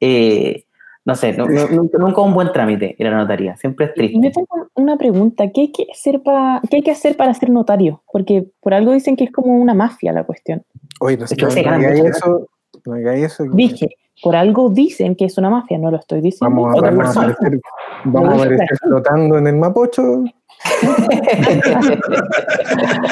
Eh, 0.00 0.64
No 1.06 1.14
sé, 1.14 1.32
no- 1.32 1.46
no- 1.48 1.66
nunca, 1.68 1.96
nunca 1.98 2.20
un 2.20 2.34
buen 2.34 2.52
trámite 2.52 2.94
ir 2.98 3.06
a 3.06 3.10
la 3.10 3.16
notaría, 3.18 3.56
siempre 3.56 3.86
es 3.86 3.92
Y 3.96 4.12
Yo 4.14 4.20
triste. 4.20 4.30
tengo 4.32 4.68
una 4.74 4.98
pregunta, 4.98 5.50
¿qué 5.50 5.62
hay 5.62 5.72
que 5.72 5.86
hacer 5.90 6.22
para 6.22 6.60
qué 6.68 6.76
hay 6.76 6.82
que 6.82 6.90
hacer 6.90 7.16
para 7.16 7.32
ser 7.32 7.48
notario? 7.50 8.02
Porque 8.12 8.46
por 8.60 8.74
algo 8.74 8.92
dicen 8.92 9.16
que 9.16 9.24
es 9.24 9.32
como 9.32 9.54
una 9.54 9.72
mafia 9.74 10.12
la 10.12 10.24
cuestión. 10.24 10.62
Oye, 11.00 11.16
no, 11.16 11.26
que 11.26 11.36
no, 11.36 11.48
no 11.48 11.88
eso. 12.06 12.48
No 12.84 12.96
eso. 12.96 13.44
Dije, 13.52 13.88
por 14.22 14.36
algo 14.36 14.68
dicen 14.70 15.14
que 15.16 15.24
es 15.26 15.38
una 15.38 15.50
mafia, 15.50 15.78
no 15.78 15.90
lo 15.90 15.98
estoy 15.98 16.20
diciendo. 16.20 16.54
Vamos, 16.54 16.74
a- 16.74 16.78
Otra 16.78 16.90
vamos 16.90 17.16
a 17.16 17.20
aparecer, 17.20 17.60
vamos 18.04 18.28
a 18.28 18.34
aparecer 18.36 18.68
flotando 18.82 19.38
en 19.38 19.46
el 19.46 19.56
Mapocho. 19.56 20.24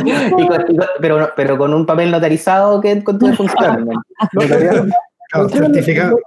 Y 0.05 0.13
con- 0.31 0.41
y 0.41 0.77
con- 0.77 0.87
pero, 1.01 1.19
no- 1.21 1.29
pero 1.37 1.59
con 1.59 1.75
un 1.75 1.87
papel 1.87 2.11
notarizado 2.11 2.81
que 2.81 3.03
con 3.03 3.19
todo 3.19 3.33
funciona. 3.35 3.77
¿no? 3.79 3.93
Notariado. 4.33 4.85
Claro, 5.31 5.47
Entregan- 5.49 5.75
certificado. 5.75 6.19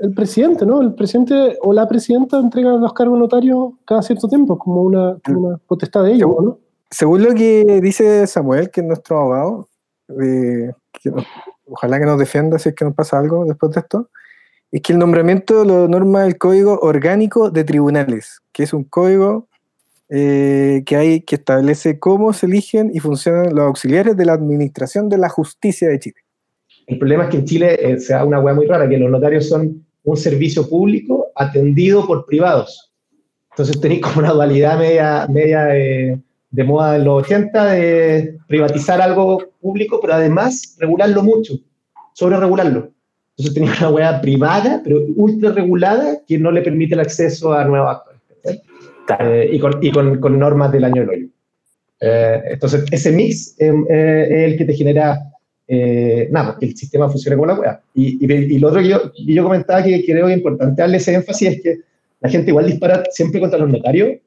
El 0.00 0.12
presidente, 0.12 0.66
¿no? 0.66 0.82
El 0.82 0.92
presidente 0.94 1.56
o 1.62 1.72
la 1.72 1.88
presidenta 1.88 2.38
entregan 2.38 2.78
los 2.78 2.92
cargos 2.92 3.18
notarios 3.18 3.70
cada 3.86 4.02
cierto 4.02 4.28
tiempo, 4.28 4.58
como 4.58 4.82
una, 4.82 5.16
como 5.24 5.48
una 5.48 5.56
potestad 5.66 6.04
de 6.04 6.12
ellos, 6.12 6.30
¿no? 6.42 6.58
Según 6.90 7.22
lo 7.22 7.32
que 7.34 7.80
dice 7.82 8.26
Samuel, 8.26 8.70
que 8.70 8.82
es 8.82 8.86
nuestro 8.86 9.18
abogado, 9.18 9.68
eh, 10.22 10.72
que 10.92 11.10
nos- 11.10 11.24
ojalá 11.70 11.98
que 11.98 12.04
nos 12.04 12.18
defienda 12.18 12.58
si 12.58 12.68
es 12.68 12.74
que 12.74 12.84
nos 12.84 12.94
pasa 12.94 13.18
algo 13.18 13.46
después 13.46 13.72
de 13.72 13.80
esto, 13.80 14.08
es 14.72 14.82
que 14.82 14.92
el 14.92 14.98
nombramiento 14.98 15.64
lo 15.64 15.88
norma 15.88 16.26
el 16.26 16.38
Código 16.38 16.78
Orgánico 16.80 17.50
de 17.50 17.64
Tribunales, 17.64 18.40
que 18.52 18.62
es 18.62 18.72
un 18.72 18.84
código 18.84 19.48
eh, 20.08 20.82
que, 20.86 20.96
hay, 20.96 21.20
que 21.22 21.36
establece 21.36 21.98
cómo 21.98 22.32
se 22.32 22.46
eligen 22.46 22.90
y 22.94 23.00
funcionan 23.00 23.54
los 23.54 23.66
auxiliares 23.66 24.16
de 24.16 24.24
la 24.24 24.32
Administración 24.32 25.08
de 25.08 25.18
la 25.18 25.28
Justicia 25.28 25.88
de 25.88 25.98
Chile. 25.98 26.16
El 26.86 26.98
problema 26.98 27.24
es 27.24 27.30
que 27.30 27.36
en 27.38 27.44
Chile 27.44 27.78
eh, 27.80 27.98
se 27.98 28.12
da 28.12 28.24
una 28.24 28.40
hueá 28.40 28.54
muy 28.54 28.66
rara, 28.66 28.88
que 28.88 28.98
los 28.98 29.10
notarios 29.10 29.48
son 29.48 29.84
un 30.02 30.16
servicio 30.16 30.68
público 30.68 31.28
atendido 31.34 32.06
por 32.06 32.26
privados. 32.26 32.92
Entonces 33.50 33.80
tenéis 33.80 34.00
como 34.00 34.20
una 34.20 34.32
dualidad 34.32 34.78
media, 34.78 35.26
media 35.28 35.76
eh, 35.76 36.20
de 36.50 36.64
moda 36.64 36.96
en 36.96 37.04
los 37.04 37.24
80 37.24 37.64
de 37.72 38.38
privatizar 38.46 39.00
algo 39.00 39.42
público, 39.60 40.00
pero 40.00 40.14
además 40.14 40.76
regularlo 40.78 41.22
mucho, 41.22 41.54
sobre 42.14 42.36
regularlo. 42.36 42.90
Entonces 43.40 43.54
tenéis 43.54 43.80
una 43.80 43.90
hueá 43.90 44.20
privada, 44.20 44.80
pero 44.84 45.00
ultra 45.16 45.52
regulada, 45.52 46.18
que 46.26 46.38
no 46.38 46.50
le 46.50 46.60
permite 46.60 46.94
el 46.94 47.00
acceso 47.00 47.54
a 47.54 47.64
nuevos 47.64 47.96
actores. 47.96 48.20
¿cachai? 49.06 49.42
Eh, 49.42 49.50
y 49.54 49.58
con, 49.58 49.82
y 49.82 49.90
con, 49.90 50.20
con 50.20 50.38
normas 50.38 50.70
del 50.70 50.84
año 50.84 51.00
del 51.02 51.08
hoyo. 51.08 51.26
Eh, 52.00 52.42
entonces, 52.52 52.84
ese 52.90 53.12
mix 53.12 53.56
eh, 53.58 53.72
eh, 53.88 54.26
es 54.30 54.52
el 54.52 54.58
que 54.58 54.64
te 54.66 54.74
genera 54.74 55.18
eh, 55.66 56.28
nada, 56.30 56.56
que 56.60 56.66
el 56.66 56.76
sistema 56.76 57.08
funcione 57.08 57.36
como 57.36 57.46
la 57.46 57.54
wea. 57.54 57.80
Y, 57.94 58.24
y, 58.24 58.32
y 58.32 58.58
lo 58.58 58.68
otro 58.68 58.82
que 58.82 58.88
yo, 58.88 59.10
que 59.12 59.34
yo 59.34 59.42
comentaba 59.42 59.82
que 59.82 60.04
creo 60.04 60.26
que 60.26 60.32
es 60.32 60.38
importante 60.38 60.82
darle 60.82 60.98
ese 60.98 61.14
énfasis 61.14 61.48
es 61.48 61.62
que 61.62 61.76
la 62.20 62.28
gente 62.28 62.50
igual 62.50 62.66
dispara 62.66 63.02
siempre 63.10 63.40
contra 63.40 63.58
los 63.58 63.70
notarios, 63.70 64.18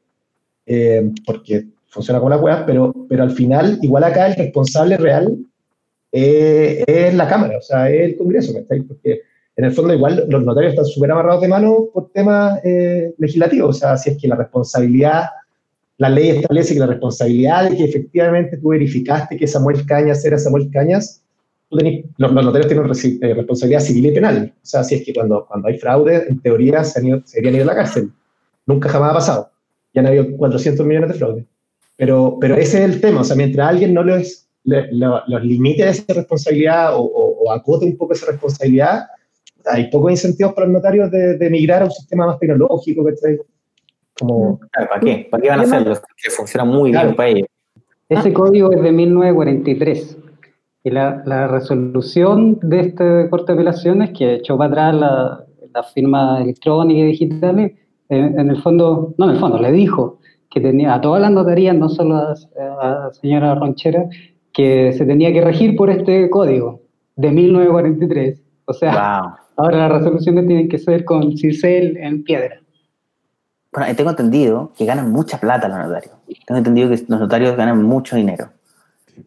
eh, 0.66 1.12
porque 1.26 1.66
funciona 1.88 2.20
como 2.20 2.32
la 2.32 2.38
wea, 2.38 2.66
pero, 2.66 2.94
pero 3.08 3.24
al 3.24 3.32
final, 3.32 3.78
igual 3.84 4.06
acá 4.06 4.26
el 4.26 4.36
responsable 4.36 4.98
real 4.98 5.38
eh, 6.14 6.84
es 6.88 7.14
la 7.16 7.28
Cámara, 7.28 7.58
o 7.58 7.62
sea, 7.62 7.90
es 7.90 8.02
el 8.12 8.18
Congreso, 8.18 8.54
¿cachai? 8.54 8.82
Porque 8.84 9.22
en 9.56 9.66
el 9.66 9.72
fondo 9.72 9.94
igual 9.94 10.26
los 10.30 10.44
notarios 10.44 10.74
están 10.74 10.86
súper 10.86 11.12
amarrados 11.12 11.42
de 11.42 11.48
mano 11.48 11.88
por 11.94 12.12
temas 12.12 12.60
eh, 12.64 13.14
legislativos, 13.18 13.76
o 13.76 13.80
sea, 13.80 13.98
si 13.98 14.12
es 14.12 14.18
que 14.18 14.28
la 14.28 14.36
responsabilidad, 14.36 15.26
la 15.98 16.10
ley 16.10 16.30
establece 16.30 16.74
que 16.74 16.80
la 16.80 16.88
responsabilidad 16.88 17.70
de 17.70 17.78
que 17.78 17.84
efectivamente 17.84 18.58
tú 18.58 18.70
verificaste 18.70 19.38
que 19.38 19.48
Samuel 19.48 19.86
Cañas 19.86 20.24
era 20.26 20.38
Samuel 20.38 20.70
Cañas, 20.72 21.22
tú 21.70 21.78
tenés- 21.78 22.06
los, 22.18 22.32
los 22.32 22.46
notarios 22.46 22.68
tienen 22.68 22.86
eh, 22.86 23.34
responsabilidad 23.34 23.80
civil 23.80 24.06
y 24.08 24.12
penal. 24.12 24.54
O 24.56 24.66
sea, 24.66 24.84
si 24.84 24.96
es 24.96 25.04
que 25.06 25.14
cuando, 25.14 25.46
cuando 25.48 25.68
hay 25.68 25.78
fraude, 25.80 26.26
en 26.30 26.40
teoría 26.40 26.84
se, 26.84 27.00
han 27.00 27.06
ido- 27.08 27.22
se 27.26 27.40
ir 27.42 27.62
a 27.62 27.66
la 27.66 27.76
cárcel. 27.76 28.12
Nunca 28.68 28.90
jamás 28.90 29.12
ha 29.12 29.14
pasado. 29.16 29.50
Ya 29.94 30.02
han 30.02 30.08
habido 30.08 30.38
400 30.38 30.86
millones 30.86 31.10
de 31.10 31.16
fraude. 31.16 31.46
Pero, 31.98 32.38
pero 32.40 32.56
ese 32.56 32.80
es 32.84 32.86
el 32.92 33.02
tema. 33.02 33.22
O 33.22 33.24
sea, 33.24 33.36
mientras 33.36 33.68
alguien 33.70 33.94
no 33.94 34.04
los, 34.04 34.48
le- 34.66 34.92
lo- 34.94 35.22
los 35.28 35.44
limite 35.44 35.84
de 35.84 35.90
esa 35.92 36.14
responsabilidad 36.14 36.96
o, 36.96 37.02
o- 37.02 37.44
o 37.46 37.52
acote 37.52 37.86
un 37.86 37.98
poco 37.98 38.14
esa 38.14 38.32
responsabilidad, 38.32 39.04
hay 39.66 39.90
pocos 39.90 40.12
incentivos 40.12 40.54
para 40.54 40.68
los 40.68 40.74
notarios 40.74 41.10
de, 41.12 41.38
de 41.38 41.50
migrar 41.50 41.82
a 41.84 41.86
un 41.86 41.92
sistema 41.92 42.26
más 42.28 42.38
tecnológico, 42.40 43.04
¿cachai? 43.06 43.40
Como, 44.20 44.60
Claro, 44.72 44.90
¿Para 44.90 45.00
qué? 45.02 45.28
¿Para 45.30 45.42
qué 45.44 45.50
van 45.50 45.60
a 45.60 45.64
hacerlo? 45.64 45.96
Que 46.22 46.30
funciona 46.32 46.66
muy 46.66 46.92
Claro. 46.92 47.08
bien 47.10 47.16
para 47.16 47.30
ellos. 47.30 47.48
Ese 48.10 48.32
código 48.34 48.72
es 48.72 48.82
de 48.82 48.92
1943 48.92 50.18
y 50.84 50.90
la, 50.92 51.24
la 51.26 51.48
resolución 51.48 52.60
de 52.62 52.80
este 52.82 53.30
Corte 53.30 53.54
de 53.54 53.60
Apelaciones 53.60 54.12
que 54.12 54.36
echó 54.36 54.58
para 54.58 54.70
atrás 54.90 54.96
la, 54.96 55.46
la 55.74 55.84
firma 55.84 56.42
electrónica 56.42 57.00
y 57.00 57.04
digitales, 57.06 57.72
en, 58.10 58.38
en 58.40 58.50
el 58.50 58.62
fondo, 58.62 59.16
no 59.18 59.26
en 59.26 59.32
el 59.32 59.40
fondo, 59.40 59.58
le 59.60 59.72
dijo 59.72 60.20
que 60.50 60.60
tenía 60.62 60.94
a 60.94 61.02
todas 61.02 61.22
las 61.22 61.32
notarías, 61.32 61.76
no 61.76 61.90
solo 61.90 62.16
a, 62.18 62.34
a 62.60 62.90
la 63.06 63.14
señora 63.14 63.56
Ronchera, 63.56 64.06
que 64.54 64.94
se 64.94 65.06
tenía 65.06 65.34
que 65.34 65.42
regir 65.42 65.76
por 65.76 65.90
este 65.90 66.30
código 66.30 66.82
de 67.16 67.32
1943. 67.32 68.42
O 68.66 68.74
sea, 68.74 69.22
Wow. 69.22 69.32
ahora 69.58 69.78
las 69.78 69.92
resoluciones 69.92 70.48
tienen 70.48 70.70
que 70.70 70.78
ser 70.78 71.04
con 71.06 71.36
cincel 71.38 71.98
en 71.98 72.24
piedra. 72.24 72.60
Bueno, 73.72 73.96
tengo 73.96 74.12
entendido 74.12 74.72
que 74.78 74.86
ganan 74.86 75.12
mucha 75.12 75.40
plata 75.40 75.68
los 75.68 75.78
notarios. 75.80 76.14
Tengo 76.46 76.60
entendido 76.60 76.90
que 76.90 76.98
los 77.08 77.20
notarios 77.20 77.58
ganan 77.58 77.82
mucho 77.84 78.16
dinero. 78.16 78.50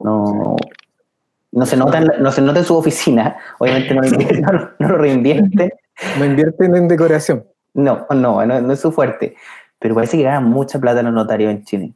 No, 0.03 0.57
no, 1.53 1.67
se, 1.67 1.77
nota 1.77 1.99
en, 1.99 2.07
la- 2.07 2.19
no 2.19 2.31
se 2.33 2.41
nota 2.43 2.61
en 2.61 2.65
su 2.65 2.77
oficina, 2.77 3.37
obviamente 3.59 3.95
no, 3.95 4.03
lo 4.03 4.09
invier- 4.09 4.41
no 4.47 4.53
lo- 4.53 4.71
no 4.79 4.89
lo 4.89 4.99
reinvierten. 4.99 5.71
No 6.19 6.25
invierten 6.25 6.77
en 6.77 6.89
decoración. 6.89 7.45
No, 7.75 8.07
no, 8.11 8.45
no, 8.47 8.61
no 8.61 8.73
es 8.73 8.81
su 8.81 8.93
fuerte. 8.93 9.35
Pero 9.79 9.95
parece 9.95 10.17
que 10.17 10.23
ganan 10.23 10.45
mucha 10.45 10.79
plata 10.79 11.03
los 11.03 11.13
notarios 11.13 11.51
en 11.51 11.65
Chile. 11.65 11.93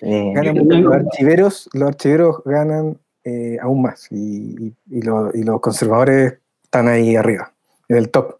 Eh, 0.00 0.32
Ganan 0.34 0.54
Yo- 0.56 0.64
mucho. 0.64 0.78
los 0.80 0.94
archiveros, 0.94 1.70
los 1.72 1.88
archiveros 1.88 2.42
ganan 2.44 2.98
eh, 3.24 3.58
aún 3.60 3.82
más 3.82 4.06
y, 4.10 4.66
y- 4.68 4.74
y 4.90 5.02
lo- 5.02 5.30
y 5.34 5.42
los 5.42 5.60
conservadores 5.60 6.38
están 6.62 6.88
ahí 6.88 7.16
arriba, 7.16 7.52
en 7.88 7.96
el 7.98 8.10
top. 8.10 8.36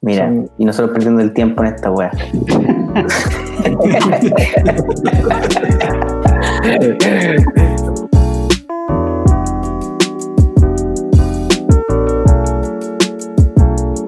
mira, 0.00 0.26
son- 0.26 0.50
y 0.58 0.64
nosotros 0.64 0.92
perdiendo 0.94 1.20
el 1.22 1.32
tiempo 1.32 1.62
en 1.62 1.74
esta 1.74 1.90
wea. 1.90 2.10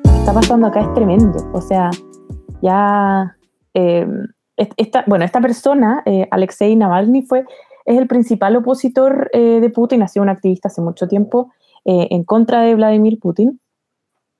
está 0.04 0.32
pasando 0.32 0.66
acá 0.68 0.80
es 0.80 0.94
tremendo. 0.94 1.38
O 1.52 1.60
sea, 1.60 1.90
ya. 2.62 3.36
eh, 3.74 4.06
esta, 4.56 5.04
bueno, 5.06 5.24
esta 5.24 5.40
persona, 5.40 6.02
eh, 6.06 6.26
Alexei 6.30 6.74
Navalny, 6.76 7.22
fue, 7.22 7.44
es 7.84 7.98
el 7.98 8.06
principal 8.06 8.56
opositor 8.56 9.30
eh, 9.32 9.60
de 9.60 9.70
Putin, 9.70 10.02
ha 10.02 10.08
sido 10.08 10.22
un 10.22 10.28
activista 10.28 10.68
hace 10.68 10.80
mucho 10.80 11.06
tiempo 11.06 11.52
eh, 11.84 12.08
en 12.10 12.24
contra 12.24 12.62
de 12.62 12.74
Vladimir 12.74 13.18
Putin, 13.20 13.60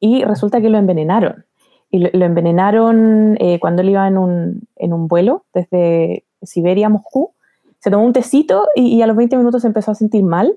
y 0.00 0.24
resulta 0.24 0.60
que 0.60 0.68
lo 0.68 0.78
envenenaron. 0.78 1.44
Y 1.90 2.00
lo, 2.00 2.24
envenenaron 2.24 3.38
cuando 3.60 3.82
él 3.82 3.90
iba 3.90 4.06
en 4.08 4.18
un, 4.18 4.68
en 4.74 4.92
un 4.92 5.06
vuelo 5.06 5.44
desde 5.54 6.24
Siberia 6.42 6.86
a 6.86 6.90
Moscú. 6.90 7.32
Se 7.78 7.90
tomó 7.90 8.04
un 8.04 8.12
tecito 8.12 8.66
y, 8.74 9.00
a 9.02 9.06
los 9.06 9.16
20 9.16 9.36
minutos 9.36 9.64
empezó 9.64 9.92
a 9.92 9.94
sentir 9.94 10.24
mal 10.24 10.56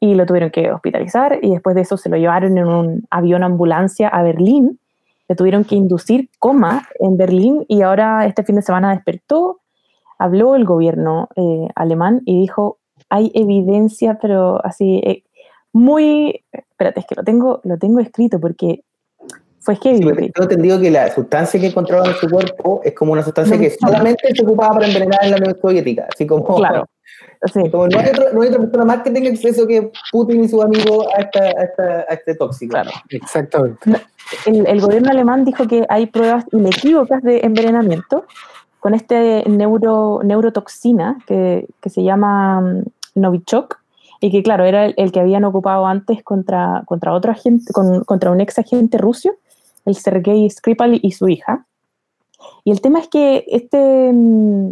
y 0.00 0.14
lo 0.14 0.26
tuvieron 0.26 0.50
que 0.50 0.70
hospitalizar 0.72 1.38
y 1.40 1.52
después 1.52 1.76
de 1.76 1.82
eso 1.82 1.96
se 1.96 2.08
lo 2.08 2.16
llevaron 2.16 2.58
en 2.58 2.66
un 2.66 3.06
avión 3.10 3.42
ambulancia 3.42 4.08
a 4.08 4.22
Berlín. 4.22 4.78
Le 5.28 5.36
tuvieron 5.36 5.64
que 5.64 5.74
inducir 5.74 6.30
coma 6.38 6.88
en 7.00 7.16
Berlín 7.16 7.64
y 7.68 7.82
ahora 7.82 8.26
este 8.26 8.44
fin 8.44 8.56
de 8.56 8.62
semana 8.62 8.94
despertó, 8.94 9.60
habló 10.18 10.54
el 10.54 10.64
gobierno 10.64 11.28
eh, 11.36 11.68
alemán 11.74 12.22
y 12.24 12.40
dijo, 12.40 12.78
hay 13.08 13.30
evidencia, 13.34 14.18
pero 14.20 14.64
así, 14.64 15.00
eh, 15.04 15.24
muy, 15.72 16.44
espérate, 16.52 17.00
es 17.00 17.06
que 17.06 17.14
lo 17.14 17.24
tengo, 17.24 17.60
lo 17.64 17.76
tengo 17.78 18.00
escrito 18.00 18.40
porque 18.40 18.84
fue 19.66 19.76
heavy. 19.76 19.98
Sí, 19.98 20.30
tengo 20.32 20.42
entendido 20.42 20.80
que 20.80 20.90
la 20.90 21.12
sustancia 21.12 21.60
que 21.60 21.66
encontraron 21.66 22.06
en 22.06 22.14
su 22.14 22.28
cuerpo 22.30 22.80
es 22.84 22.94
como 22.94 23.12
una 23.12 23.22
sustancia 23.22 23.58
que 23.58 23.70
solamente 23.70 24.34
se 24.34 24.42
ocupaba 24.44 24.74
para 24.74 24.86
envenenar 24.86 25.18
en 25.24 25.30
la 25.32 25.36
Unión 25.38 25.56
Soviética. 25.60 26.06
Así 26.12 26.26
como, 26.26 26.44
Claro. 26.56 26.86
Sí. 27.52 27.68
como 27.70 27.86
no, 27.88 27.98
hay 27.98 28.08
otro- 28.10 28.32
no 28.32 28.40
hay 28.42 28.48
otra 28.48 28.60
persona 28.60 28.84
más 28.86 29.02
que 29.02 29.10
tenga 29.10 29.28
acceso 29.28 29.66
que 29.66 29.90
Putin 30.12 30.44
y 30.44 30.48
sus 30.48 30.62
amigos 30.64 31.06
a, 31.16 31.20
esta, 31.20 31.40
a, 31.44 31.62
esta- 31.64 32.00
a 32.08 32.14
este 32.14 32.34
tóxico. 32.34 32.70
Claro. 32.70 32.90
Exactamente. 33.10 33.78
el, 34.46 34.66
el 34.66 34.80
gobierno 34.80 35.10
alemán 35.10 35.44
dijo 35.44 35.66
que 35.66 35.84
hay 35.88 36.06
pruebas 36.06 36.44
inequívocas 36.52 37.22
de 37.22 37.40
envenenamiento 37.40 38.24
con 38.80 38.94
este 38.94 39.42
neuro, 39.48 40.20
neurotoxina 40.24 41.18
que, 41.26 41.66
que 41.82 41.90
se 41.90 42.02
llama 42.04 42.60
mm, 42.60 42.82
Novichok 43.16 43.78
y 44.20 44.30
que 44.30 44.42
claro, 44.42 44.64
era 44.64 44.86
el, 44.86 44.94
el 44.96 45.12
que 45.12 45.20
habían 45.20 45.44
ocupado 45.44 45.86
antes 45.86 46.22
contra, 46.22 46.82
contra 46.86 47.12
otro 47.12 47.32
agente, 47.32 47.72
con- 47.72 48.04
contra 48.04 48.30
un 48.30 48.40
ex 48.40 48.58
agente 48.58 48.96
ruso, 48.98 49.32
el 49.86 49.96
Sergei 49.96 50.48
Skripal 50.50 50.98
y 51.02 51.12
su 51.12 51.28
hija. 51.28 51.64
Y 52.64 52.70
el 52.70 52.80
tema 52.80 53.00
es 53.00 53.08
que 53.08 53.44
este, 53.48 54.12
mm, 54.12 54.70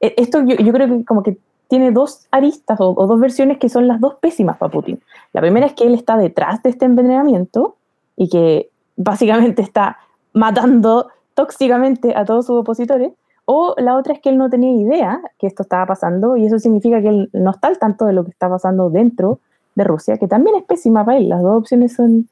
e- 0.00 0.14
esto 0.16 0.42
yo, 0.44 0.72
creo 0.72 0.88
que 0.88 1.04
como 1.04 1.22
que 1.22 1.38
tiene 1.68 1.92
dos 1.92 2.26
aristas 2.32 2.80
o, 2.80 2.94
o 2.96 3.06
dos 3.06 3.20
versiones 3.20 3.58
que 3.58 3.68
son 3.68 3.86
las 3.86 4.00
dos 4.00 4.16
pésimas 4.16 4.56
para 4.58 4.72
Putin. 4.72 5.00
La 5.32 5.40
primera 5.40 5.66
es 5.66 5.74
que 5.74 5.84
él 5.84 5.94
está 5.94 6.16
detrás 6.16 6.62
de 6.62 6.70
este 6.70 6.84
envenenamiento 6.84 7.76
y 8.16 8.28
que 8.28 8.70
básicamente 8.96 9.62
está 9.62 9.98
matando 10.32 11.08
tóxicamente 11.34 12.14
a 12.16 12.24
todos 12.24 12.46
sus 12.46 12.56
opositores, 12.58 13.12
o 13.44 13.74
la 13.78 13.96
otra 13.96 14.12
es 14.12 14.20
que 14.20 14.28
él 14.28 14.38
no 14.38 14.48
tenía 14.48 14.72
idea 14.72 15.20
que 15.38 15.46
esto 15.46 15.62
estaba 15.62 15.86
pasando 15.86 16.36
y 16.36 16.46
eso 16.46 16.58
significa 16.58 17.00
que 17.00 17.08
él 17.08 17.30
no 17.32 17.50
está 17.50 17.68
al 17.68 17.78
tanto 17.78 18.04
de 18.04 18.12
lo 18.12 18.24
que 18.24 18.30
está 18.30 18.48
pasando 18.48 18.90
dentro 18.90 19.40
de 19.74 19.84
Rusia, 19.84 20.18
que 20.18 20.28
también 20.28 20.56
es 20.56 20.64
pésima 20.64 21.04
para 21.04 21.18
él. 21.18 21.28
Las 21.28 21.42
dos 21.42 21.58
opciones 21.58 21.94
son, 21.94 22.28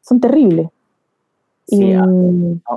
son 0.00 0.20
terribles. 0.20 0.70
Sí, 1.66 1.92
ah, 1.92 2.04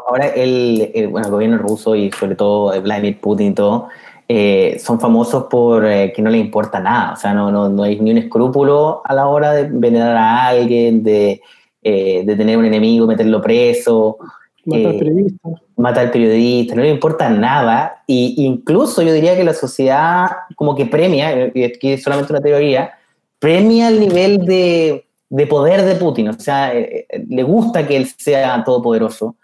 ahora 0.08 0.28
el, 0.28 1.08
bueno, 1.10 1.28
el 1.28 1.32
gobierno 1.32 1.58
ruso 1.58 1.96
y 1.96 2.12
sobre 2.12 2.36
todo 2.36 2.80
Vladimir 2.82 3.20
Putin 3.20 3.52
y 3.52 3.54
todo, 3.54 3.88
eh, 4.28 4.78
son 4.80 5.00
famosos 5.00 5.46
por 5.46 5.86
eh, 5.86 6.14
que 6.16 6.22
no 6.22 6.30
les 6.30 6.42
importa 6.42 6.80
nada, 6.80 7.14
o 7.14 7.16
sea, 7.16 7.34
no, 7.34 7.52
no, 7.52 7.70
no, 7.70 7.84
hay 7.84 8.00
ni 8.00 8.12
un 8.12 8.18
escrúpulo 8.18 9.02
a 9.04 9.14
la 9.14 9.28
hora 9.28 9.54
de 9.54 9.62
envenenar 9.62 10.16
a 10.16 10.48
alguien, 10.48 11.04
de, 11.04 11.42
eh, 11.82 12.24
de 12.26 12.36
tener 12.36 12.58
un 12.58 12.66
enemigo, 12.66 13.06
meterlo 13.06 13.42
preso. 13.42 14.18
Matar 14.66 14.92
al 14.92 14.98
periodista. 14.98 15.50
Mata 15.76 16.02
al 16.02 16.12
periodista, 16.12 16.76
no 16.76 16.84
le 16.84 16.90
importa 16.90 17.30
nada. 17.30 18.04
Y 18.08 18.46
incluso 18.46 19.02
yo 19.02 19.12
diría 19.12 19.36
que 19.36 19.44
la 19.44 19.54
sociedad 19.54 20.30
como 20.56 20.76
que 20.76 20.86
premia, 20.86 21.52
y 21.54 21.64
aquí 21.64 21.92
es 21.92 22.04
solamente 22.04 22.32
una 22.32 22.42
teoría, 22.42 22.94
premia 23.40 23.90
el 23.90 24.00
nivel 24.00 24.46
de, 24.46 25.06
de 25.30 25.48
poder 25.48 25.84
de 25.84 25.96
Putin. 25.96 26.30
O 26.30 26.34
sea, 26.34 26.74
le 26.74 27.44
gusta 27.44 27.88
que 27.88 27.98
él 27.98 28.08
sea 28.08 28.64
todopoderoso. 28.64 29.36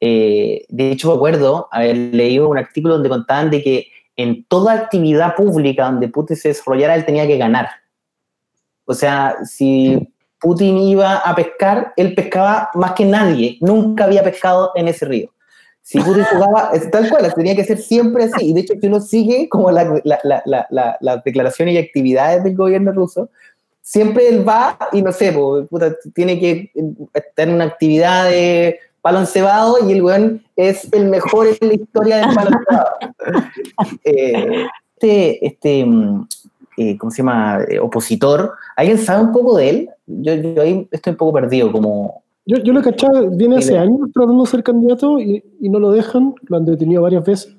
de 0.00 0.66
hecho, 0.68 1.08
me 1.08 1.14
acuerdo 1.14 1.68
haber 1.70 1.96
leído 1.96 2.48
un 2.48 2.58
artículo 2.58 2.94
donde 2.94 3.08
contaban 3.08 3.50
de 3.50 3.62
que 3.62 3.86
en 4.16 4.44
toda 4.44 4.72
actividad 4.74 5.36
pública 5.36 5.84
donde 5.84 6.08
Putin 6.08 6.36
se 6.36 6.48
desarrollara, 6.48 6.96
él 6.96 7.06
tenía 7.06 7.26
que 7.26 7.38
ganar. 7.38 7.68
O 8.84 8.92
sea, 8.92 9.36
si 9.44 10.12
Putin 10.40 10.78
iba 10.78 11.16
a 11.16 11.34
pescar, 11.34 11.92
él 11.96 12.14
pescaba 12.14 12.70
más 12.74 12.92
que 12.92 13.04
nadie, 13.04 13.58
nunca 13.60 14.04
había 14.04 14.24
pescado 14.24 14.72
en 14.74 14.88
ese 14.88 15.04
río. 15.04 15.30
Si 15.82 16.00
Putin 16.00 16.24
jugaba, 16.32 16.70
tal 16.90 17.08
cual, 17.08 17.32
tenía 17.34 17.54
que 17.54 17.64
ser 17.64 17.78
siempre 17.78 18.24
así. 18.24 18.50
Y 18.50 18.52
de 18.54 18.60
hecho, 18.60 18.74
si 18.80 18.86
uno 18.86 19.00
sigue 19.00 19.48
como 19.48 19.70
las 19.70 19.86
la, 20.04 21.22
declaraciones 21.24 21.74
y 21.74 21.78
actividades 21.78 22.44
del 22.44 22.56
gobierno 22.56 22.92
ruso, 22.92 23.30
siempre 23.88 24.28
él 24.28 24.46
va 24.46 24.78
y 24.92 25.00
no 25.00 25.12
sé, 25.12 25.34
tiene 26.14 26.38
que 26.38 26.70
estar 27.14 27.48
en 27.48 27.54
una 27.54 27.64
actividad 27.64 28.28
de 28.28 28.78
palo 29.00 29.18
encebado 29.18 29.76
y 29.88 29.92
el 29.92 30.02
weón 30.02 30.42
es 30.56 30.92
el 30.92 31.06
mejor 31.06 31.46
en 31.58 31.68
la 31.68 31.74
historia 31.74 32.16
del 32.18 32.34
palo 32.34 32.50
encebado. 32.50 32.88
Eh, 34.04 34.66
este, 34.94 35.46
este 35.46 35.84
mm, 35.84 36.26
eh, 36.76 36.98
¿cómo 36.98 37.10
se 37.10 37.18
llama? 37.18 37.60
Eh, 37.68 37.78
opositor, 37.78 38.52
¿alguien 38.76 38.98
sabe 38.98 39.22
un 39.22 39.32
poco 39.32 39.56
de 39.56 39.70
él? 39.70 39.90
Yo, 40.06 40.34
yo 40.34 40.62
ahí 40.62 40.88
estoy 40.90 41.12
un 41.12 41.16
poco 41.16 41.32
perdido, 41.32 41.70
como... 41.72 42.22
Yo, 42.46 42.58
yo 42.58 42.72
lo 42.72 42.80
he 42.80 42.82
cachado, 42.82 43.30
viene 43.30 43.58
hace 43.58 43.78
años 43.78 44.10
tratando 44.12 44.42
de 44.42 44.50
ser 44.50 44.62
candidato 44.62 45.18
y, 45.20 45.44
y, 45.60 45.68
no 45.68 45.78
lo 45.78 45.92
dejan, 45.92 46.34
lo 46.46 46.56
han 46.56 46.64
detenido 46.64 47.02
varias 47.02 47.24
veces. 47.24 47.56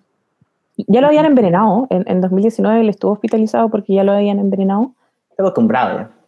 Ya 0.87 1.01
lo 1.01 1.07
habían 1.07 1.25
envenenado, 1.25 1.87
en, 1.89 2.03
en 2.07 2.21
2019 2.21 2.81
él 2.81 2.89
estuvo 2.89 3.13
hospitalizado 3.13 3.69
porque 3.69 3.93
ya 3.93 4.03
lo 4.03 4.13
habían 4.13 4.39
envenenado. 4.39 4.93
Está 5.31 5.43
acostumbrado 5.43 6.18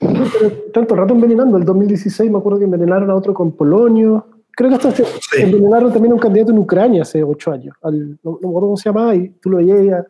tanto 0.72 0.94
rato 0.94 1.14
envenenando, 1.14 1.56
el 1.56 1.64
2016 1.64 2.30
me 2.30 2.38
acuerdo 2.38 2.58
que 2.58 2.64
envenenaron 2.64 3.10
a 3.10 3.14
otro 3.14 3.34
con 3.34 3.52
Polonio, 3.52 4.26
Creo 4.58 4.70
que 4.70 4.74
hasta 4.74 4.90
se 4.90 5.04
envenenaron 5.40 5.92
también 5.92 6.10
a 6.10 6.14
un 6.16 6.20
candidato 6.20 6.50
en 6.50 6.58
Ucrania 6.58 7.02
hace 7.02 7.22
ocho 7.22 7.52
años. 7.52 7.76
Al, 7.80 8.18
no, 8.24 8.40
me 8.42 8.48
acuerdo 8.48 8.60
cómo 8.62 8.76
se 8.76 8.88
llamaba 8.88 9.14
y 9.14 9.28
tú 9.40 9.50
lo 9.50 9.58
veías. 9.58 10.04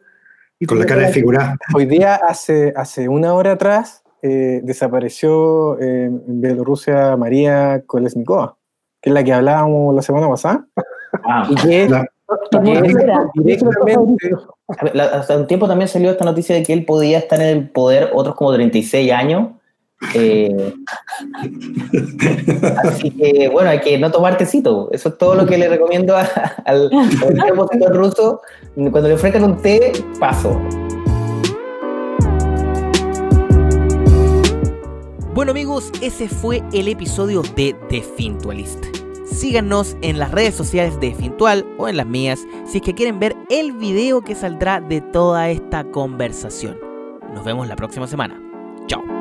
Y 0.59 0.64
Con 0.64 0.78
la 0.78 0.87
cara 0.87 1.02
de 1.02 1.09
figura. 1.09 1.54
Hoy 1.75 1.85
día, 1.85 2.14
hace, 2.14 2.73
hace 2.75 3.11
una 3.11 3.35
hora 3.35 3.52
atrás, 3.52 4.02
eh, 4.23 4.62
desapareció 4.64 5.78
eh, 5.78 6.07
en 6.07 6.40
Bielorrusia 6.40 7.14
María 7.18 7.83
Kolesnikova, 7.85 8.57
que 9.02 9.11
es 9.11 9.14
la 9.14 9.23
que 9.23 9.35
hablábamos 9.35 9.95
la 9.95 10.00
semana 10.00 10.30
pasada. 10.30 10.66
Ah, 11.25 11.47
y 11.50 11.54
que, 11.54 11.87
la, 11.87 12.07
hace 15.12 15.37
un 15.37 15.47
tiempo 15.47 15.68
también 15.68 15.88
salió 15.88 16.11
esta 16.11 16.25
noticia 16.25 16.54
de 16.54 16.62
que 16.62 16.73
él 16.73 16.87
podía 16.87 17.18
estar 17.18 17.38
en 17.42 17.49
el 17.49 17.68
poder 17.68 18.12
otros 18.14 18.35
como 18.35 18.54
36 18.54 19.12
años 19.12 19.48
eh, 20.14 20.74
así 22.84 23.11
que, 23.11 23.48
bueno, 23.48 23.70
hay 23.70 23.80
que 23.80 23.98
no 23.98 24.11
tomar 24.11 24.37
tecito. 24.37 24.88
Eso 24.92 25.08
es 25.11 25.18
todo 25.18 25.34
lo 25.34 25.46
que 25.46 25.58
le 25.58 25.68
recomiendo 25.68 26.16
al, 26.16 26.28
al 26.64 27.94
ruso. 27.94 28.40
Cuando 28.74 29.08
le 29.08 29.14
ofrezcan 29.14 29.44
un 29.44 29.56
té, 29.56 29.92
paso. 30.20 30.61
Bueno 35.34 35.52
amigos, 35.52 35.92
ese 36.02 36.28
fue 36.28 36.62
el 36.72 36.88
episodio 36.88 37.42
de 37.54 37.74
The 37.88 38.02
Fintualist. 38.02 38.84
Síganos 39.24 39.96
en 40.02 40.18
las 40.18 40.32
redes 40.32 40.56
sociales 40.56 40.98
de 40.98 41.14
Fintual 41.14 41.64
o 41.78 41.88
en 41.88 41.96
las 41.96 42.06
mías 42.06 42.40
si 42.66 42.78
es 42.78 42.82
que 42.82 42.94
quieren 42.94 43.20
ver 43.20 43.37
el 43.48 43.72
video 43.72 44.20
que 44.22 44.34
saldrá 44.34 44.80
de 44.80 45.00
toda 45.00 45.48
esta 45.48 45.84
conversación. 45.84 46.76
Nos 47.34 47.44
vemos 47.44 47.68
la 47.68 47.76
próxima 47.76 48.08
semana. 48.08 48.42
Chao. 48.88 49.17